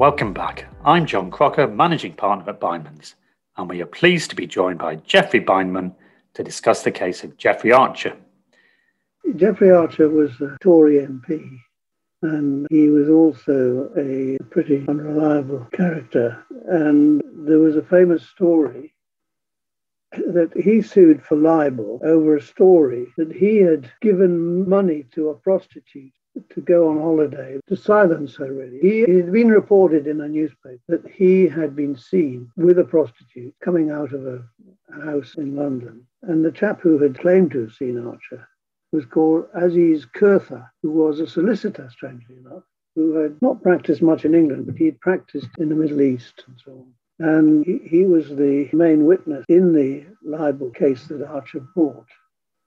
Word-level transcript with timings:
Welcome 0.00 0.32
back. 0.32 0.64
I'm 0.82 1.04
John 1.04 1.30
Crocker, 1.30 1.68
Managing 1.68 2.14
Partner 2.14 2.54
at 2.54 2.58
Bindmans, 2.58 3.16
and 3.58 3.68
we 3.68 3.82
are 3.82 3.86
pleased 3.86 4.30
to 4.30 4.34
be 4.34 4.46
joined 4.46 4.78
by 4.78 4.96
Geoffrey 4.96 5.42
Bindman 5.42 5.94
to 6.32 6.42
discuss 6.42 6.82
the 6.82 6.90
case 6.90 7.22
of 7.22 7.36
Jeffrey 7.36 7.70
Archer. 7.70 8.16
Jeffrey 9.36 9.70
Archer 9.70 10.08
was 10.08 10.30
a 10.40 10.56
Tory 10.62 11.06
MP, 11.06 11.46
and 12.22 12.66
he 12.70 12.88
was 12.88 13.10
also 13.10 13.90
a 13.94 14.38
pretty 14.44 14.86
unreliable 14.88 15.66
character. 15.74 16.46
And 16.66 17.22
there 17.46 17.58
was 17.58 17.76
a 17.76 17.82
famous 17.82 18.26
story 18.26 18.94
that 20.12 20.50
he 20.58 20.80
sued 20.80 21.22
for 21.22 21.36
libel 21.36 22.00
over 22.02 22.36
a 22.36 22.42
story 22.42 23.08
that 23.18 23.32
he 23.32 23.58
had 23.58 23.92
given 24.00 24.66
money 24.66 25.04
to 25.12 25.28
a 25.28 25.34
prostitute 25.34 26.14
to 26.50 26.60
go 26.60 26.88
on 26.88 26.98
holiday 26.98 27.58
to 27.68 27.76
silence 27.76 28.36
her 28.36 28.52
really. 28.52 28.78
He 28.80 29.00
had 29.00 29.32
been 29.32 29.48
reported 29.48 30.06
in 30.06 30.20
a 30.20 30.28
newspaper 30.28 30.80
that 30.88 31.06
he 31.08 31.48
had 31.48 31.74
been 31.74 31.96
seen 31.96 32.50
with 32.56 32.78
a 32.78 32.84
prostitute 32.84 33.54
coming 33.62 33.90
out 33.90 34.12
of 34.12 34.26
a 34.26 34.42
house 35.04 35.34
in 35.36 35.56
london. 35.56 36.06
And 36.22 36.44
the 36.44 36.52
chap 36.52 36.80
who 36.80 36.98
had 36.98 37.18
claimed 37.18 37.50
to 37.52 37.62
have 37.62 37.72
seen 37.72 38.04
archer 38.06 38.48
was 38.92 39.06
called 39.06 39.46
aziz 39.54 40.06
kurtha 40.06 40.68
who 40.82 40.90
was 40.90 41.20
a 41.20 41.26
solicitor 41.26 41.88
strangely 41.90 42.36
enough 42.36 42.64
who 42.94 43.14
had 43.14 43.40
not 43.40 43.62
practiced 43.62 44.02
much 44.02 44.24
in 44.24 44.34
england 44.34 44.66
but 44.66 44.76
he 44.76 44.86
had 44.86 45.00
practiced 45.00 45.48
in 45.58 45.68
the 45.68 45.74
middle 45.74 46.00
east 46.00 46.44
and 46.46 46.56
so 46.64 46.72
on. 46.72 46.92
And 47.20 47.66
he, 47.66 47.80
he 47.86 48.06
was 48.06 48.28
the 48.28 48.70
main 48.72 49.04
witness 49.04 49.44
in 49.48 49.74
the 49.74 50.06
libel 50.24 50.70
case 50.70 51.06
that 51.08 51.22
Archer 51.22 51.60
brought. 51.74 52.08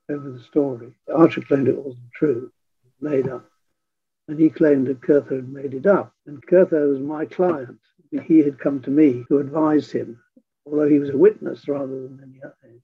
Over 0.09 0.31
the 0.31 0.43
story. 0.43 0.93
Archer 1.15 1.41
claimed 1.41 1.69
it 1.69 1.77
wasn't 1.77 2.11
true, 2.13 2.51
made 2.99 3.29
up. 3.29 3.45
And 4.27 4.39
he 4.39 4.49
claimed 4.49 4.87
that 4.87 5.01
Kurtha 5.01 5.35
had 5.35 5.49
made 5.49 5.73
it 5.73 5.85
up. 5.85 6.13
And 6.25 6.45
Kurtha 6.45 6.89
was 6.89 6.99
my 6.99 7.25
client. 7.25 7.79
He 8.25 8.39
had 8.39 8.59
come 8.59 8.81
to 8.81 8.89
me 8.89 9.25
to 9.27 9.39
advise 9.39 9.91
him, 9.91 10.19
although 10.65 10.87
he 10.87 10.99
was 10.99 11.09
a 11.09 11.17
witness 11.17 11.67
rather 11.67 11.87
than 11.87 12.19
any 12.23 12.41
other. 12.43 12.79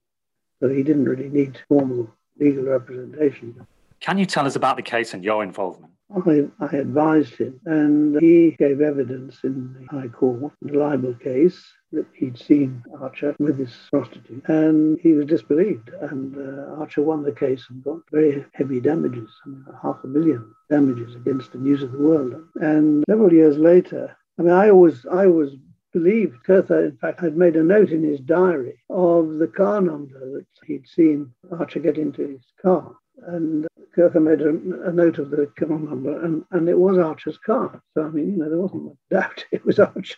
So 0.60 0.68
he 0.68 0.82
didn't 0.82 1.06
really 1.06 1.28
need 1.28 1.58
formal 1.68 2.10
legal 2.38 2.64
representation. 2.64 3.66
Can 4.00 4.18
you 4.18 4.26
tell 4.26 4.46
us 4.46 4.56
about 4.56 4.76
the 4.76 4.82
case 4.82 5.14
and 5.14 5.24
your 5.24 5.42
involvement? 5.42 5.92
I, 6.14 6.48
I 6.60 6.76
advised 6.76 7.36
him, 7.36 7.60
and 7.66 8.20
he 8.20 8.56
gave 8.58 8.80
evidence 8.80 9.38
in 9.44 9.74
the 9.74 9.86
High 9.86 10.08
Court, 10.08 10.52
in 10.62 10.72
the 10.72 10.78
libel 10.78 11.14
case, 11.14 11.62
that 11.92 12.06
he'd 12.14 12.38
seen 12.38 12.82
Archer 13.00 13.34
with 13.38 13.58
this 13.58 13.74
prostitute, 13.90 14.42
and 14.48 14.98
he 15.00 15.12
was 15.12 15.26
disbelieved. 15.26 15.90
And 16.00 16.36
uh, 16.36 16.74
Archer 16.80 17.02
won 17.02 17.22
the 17.22 17.32
case 17.32 17.64
and 17.70 17.82
got 17.82 18.00
very 18.10 18.44
heavy 18.52 18.80
damages, 18.80 19.30
I 19.44 19.48
mean, 19.48 19.64
half 19.82 19.98
a 20.04 20.06
million 20.06 20.54
damages 20.68 21.14
against 21.14 21.52
the 21.52 21.58
News 21.58 21.82
of 21.82 21.92
the 21.92 21.98
World. 21.98 22.34
And 22.56 23.04
several 23.08 23.32
years 23.32 23.56
later, 23.56 24.16
I 24.38 24.42
mean, 24.42 24.52
I 24.52 24.70
always, 24.70 25.06
I 25.06 25.26
always 25.26 25.52
believed 25.92 26.44
Kurtha, 26.46 26.84
in 26.84 26.96
fact, 26.98 27.20
had 27.20 27.36
made 27.36 27.56
a 27.56 27.62
note 27.62 27.90
in 27.90 28.02
his 28.02 28.20
diary 28.20 28.78
of 28.88 29.38
the 29.38 29.48
car 29.48 29.80
number 29.80 30.18
that 30.32 30.46
he'd 30.66 30.86
seen 30.86 31.32
Archer 31.58 31.80
get 31.80 31.98
into 31.98 32.26
his 32.28 32.44
car. 32.62 32.94
And 33.26 33.66
Kurtha 33.96 34.20
made 34.20 34.40
a, 34.40 34.50
a, 34.88 34.92
note 34.92 35.18
of 35.18 35.30
the 35.30 35.46
car 35.58 35.68
number, 35.68 36.24
and, 36.24 36.44
and 36.52 36.68
it 36.68 36.78
was 36.78 36.98
Archer's 36.98 37.38
car. 37.38 37.82
So, 37.94 38.04
I 38.04 38.08
mean, 38.08 38.30
you 38.30 38.36
know, 38.36 38.48
there 38.48 38.58
wasn't 38.58 38.84
much 38.84 38.96
doubt 39.10 39.44
it 39.52 39.64
was 39.64 39.78
Archer. 39.78 40.16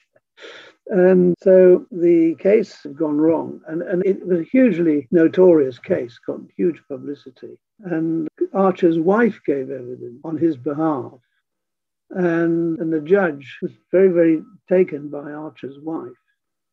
And 0.88 1.34
so 1.40 1.86
the 1.90 2.34
case 2.36 2.82
had 2.82 2.96
gone 2.96 3.18
wrong, 3.18 3.60
and, 3.68 3.82
and 3.82 4.04
it 4.04 4.26
was 4.26 4.40
a 4.40 4.44
hugely 4.44 5.08
notorious 5.10 5.78
case, 5.78 6.18
got 6.26 6.40
huge 6.56 6.82
publicity. 6.88 7.58
And 7.84 8.28
Archer's 8.52 8.98
wife 8.98 9.40
gave 9.46 9.70
evidence 9.70 10.20
on 10.24 10.36
his 10.36 10.56
behalf. 10.56 11.12
And, 12.10 12.78
and 12.78 12.92
the 12.92 13.00
judge 13.00 13.58
was 13.62 13.72
very, 13.90 14.08
very 14.08 14.42
taken 14.68 15.08
by 15.08 15.32
Archer's 15.32 15.78
wife. 15.80 16.12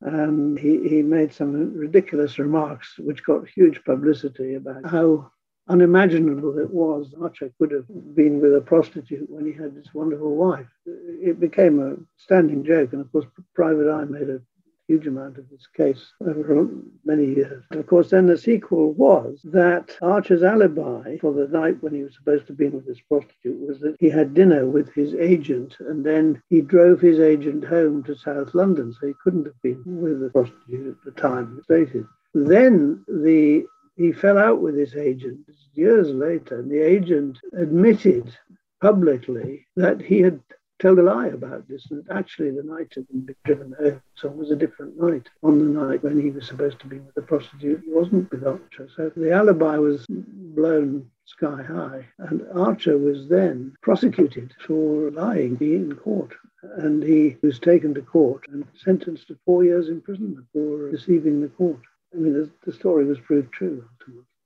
And 0.01 0.57
he, 0.57 0.87
he 0.87 1.01
made 1.01 1.33
some 1.33 1.73
ridiculous 1.73 2.39
remarks, 2.39 2.97
which 2.97 3.23
got 3.23 3.47
huge 3.47 3.83
publicity 3.83 4.55
about 4.55 4.85
how 4.85 5.31
unimaginable 5.69 6.57
it 6.57 6.69
was 6.71 7.13
Archer 7.21 7.51
could 7.59 7.71
have 7.71 7.85
been 8.15 8.41
with 8.41 8.55
a 8.55 8.61
prostitute 8.61 9.29
when 9.29 9.45
he 9.45 9.53
had 9.53 9.75
this 9.75 9.93
wonderful 9.93 10.35
wife. 10.35 10.67
It 10.85 11.39
became 11.39 11.79
a 11.79 11.95
standing 12.17 12.63
joke, 12.63 12.93
and 12.93 13.01
of 13.01 13.11
course, 13.11 13.25
Private 13.53 13.89
Eye 13.89 14.05
made 14.05 14.29
a 14.29 14.41
huge 14.87 15.05
amount 15.05 15.37
of 15.37 15.47
this 15.51 15.67
case 15.77 16.13
over 16.27 16.67
many 17.05 17.25
years. 17.25 17.63
And 17.69 17.79
of 17.79 17.85
course, 17.85 18.09
then 18.09 18.25
the 18.25 18.37
sequel 18.37 18.93
was 18.93 19.39
that 19.43 19.95
Archer's 20.01 20.41
alibi 20.41 21.17
for 21.21 21.31
the 21.31 21.47
night 21.47 21.81
when 21.81 21.93
he 21.93 22.01
was 22.01 22.15
supposed 22.15 22.47
to 22.47 22.53
be 22.53 22.67
with 22.69 22.87
this 22.87 22.99
prostitute 23.07 23.59
was 23.67 23.79
that 23.81 23.97
he 23.99 24.09
had 24.09 24.33
dinner 24.33 24.65
with 24.65 24.91
his 24.93 25.13
agent 25.13 25.77
and 25.79 26.03
then 26.03 26.41
he 26.49 26.61
drove 26.61 26.99
his 26.99 27.19
agent 27.19 27.63
home 27.63 28.01
to 28.03 28.15
South 28.15 28.55
London, 28.55 28.91
so 28.91 29.05
he 29.05 29.13
couldn't 29.23 29.45
have 29.45 29.61
been 29.61 29.83
with 29.85 30.21
the 30.21 30.31
prostitute 30.31 30.87
at 30.87 31.05
the 31.05 31.21
time 31.21 31.61
stated. 31.65 32.07
Then 32.33 33.03
the 33.07 33.65
he 33.99 34.13
fell 34.13 34.37
out 34.37 34.61
with 34.61 34.77
his 34.77 34.95
agent 34.95 35.39
years 35.73 36.07
later, 36.07 36.59
and 36.59 36.71
the 36.71 36.79
agent 36.79 37.37
admitted 37.57 38.33
publicly 38.81 39.67
that 39.75 39.99
he 40.01 40.21
had 40.21 40.39
told 40.79 40.97
a 40.99 41.03
lie 41.03 41.27
about 41.27 41.67
this, 41.67 41.85
and 41.91 42.05
actually 42.09 42.49
the 42.51 42.63
night 42.63 42.93
had 42.95 43.05
been 43.09 43.35
driven 43.43 43.75
home. 43.77 44.01
So 44.15 44.29
it 44.29 44.37
was 44.37 44.51
a 44.51 44.55
different 44.55 44.97
night. 44.97 45.27
On 45.43 45.59
the 45.59 45.65
night 45.65 46.01
when 46.01 46.17
he 46.17 46.31
was 46.31 46.47
supposed 46.47 46.79
to 46.79 46.87
be 46.87 46.99
with 46.99 47.13
the 47.15 47.21
prostitute, 47.21 47.81
he 47.85 47.91
wasn't 47.91 48.31
with 48.31 48.47
Archer. 48.47 48.87
So 48.95 49.11
the 49.17 49.33
alibi 49.33 49.75
was 49.77 50.05
blown 50.07 51.09
sky 51.25 51.61
high. 51.61 52.07
And 52.19 52.47
Archer 52.55 52.97
was 52.97 53.27
then 53.27 53.75
prosecuted 53.81 54.53
for 54.65 55.11
lying 55.11 55.57
in 55.59 55.93
court. 55.97 56.33
And 56.77 57.03
he 57.03 57.35
was 57.43 57.59
taken 57.59 57.93
to 57.95 58.01
court 58.01 58.45
and 58.49 58.65
sentenced 58.81 59.27
to 59.27 59.37
four 59.45 59.65
years 59.65 59.89
imprisonment 59.89 60.45
for 60.53 60.89
deceiving 60.89 61.41
the 61.41 61.49
court. 61.49 61.81
I 62.13 62.17
mean, 62.17 62.33
the, 62.33 62.49
the 62.65 62.73
story 62.73 63.05
was 63.05 63.19
proved 63.19 63.51
true. 63.51 63.85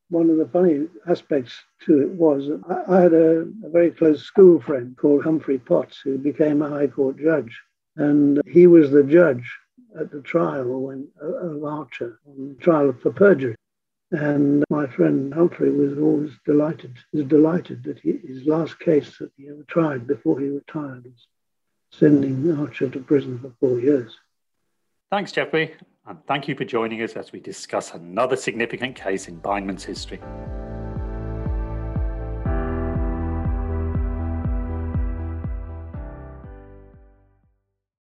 One 0.10 0.30
of 0.30 0.38
the 0.38 0.48
funny 0.48 0.88
aspects 1.08 1.54
to 1.86 2.02
it 2.02 2.10
was 2.10 2.50
I, 2.70 2.98
I 2.98 3.02
had 3.02 3.14
a, 3.14 3.48
a, 3.64 3.70
very 3.70 3.92
close 3.92 4.24
school 4.24 4.60
friend 4.62 4.96
called 4.98 5.24
Humphrey 5.24 5.58
Potts 5.58 6.00
who 6.04 6.18
became 6.18 6.62
a 6.62 6.70
High 6.70 6.88
Court 6.88 7.18
judge. 7.18 7.60
And 7.96 8.42
he 8.48 8.68
was 8.68 8.92
the 8.92 9.04
judge 9.04 9.50
at 10.00 10.12
the 10.12 10.22
trial 10.22 10.82
when, 10.82 11.08
uh, 11.22 11.26
of 11.26 11.64
Archer, 11.64 12.20
on 12.28 12.58
trial 12.60 12.94
for 13.02 13.12
perjury. 13.12 13.56
And 14.12 14.64
my 14.70 14.86
friend 14.88 15.34
Humphrey 15.34 15.72
was 15.72 15.98
always 15.98 16.32
delighted, 16.46 16.96
was 17.14 17.26
delighted 17.26 17.84
that 17.86 18.00
he, 18.00 18.20
his 18.28 18.46
last 18.46 18.80
case 18.80 19.18
that 19.18 19.32
he 19.38 19.50
ever 19.50 19.64
tried 19.68 20.06
before 20.06 20.40
he 20.40 20.50
retired 20.50 21.06
was 21.06 21.28
sending 21.92 22.60
Archer 22.60 22.90
to 22.90 23.00
prison 23.00 23.40
for 23.40 23.52
four 23.60 23.80
years. 23.80 24.16
Thanks, 25.10 25.32
Geoffrey 25.32 25.74
and 26.06 26.18
thank 26.28 26.48
you 26.48 26.56
for 26.56 26.66
joining 26.66 27.02
us 27.02 27.14
as 27.14 27.32
we 27.32 27.40
discuss 27.40 27.94
another 27.94 28.36
significant 28.36 28.96
case 28.96 29.30
in 29.30 29.40
Bindman's 29.40 29.86
history. 29.86 30.20